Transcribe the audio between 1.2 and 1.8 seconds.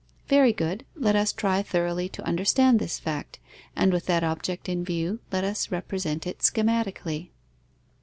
try